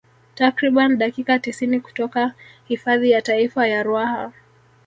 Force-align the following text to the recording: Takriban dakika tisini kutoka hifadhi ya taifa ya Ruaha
Takriban 0.35 0.97
dakika 0.97 1.39
tisini 1.39 1.79
kutoka 1.79 2.33
hifadhi 2.65 3.11
ya 3.11 3.21
taifa 3.21 3.67
ya 3.67 3.83
Ruaha 3.83 4.33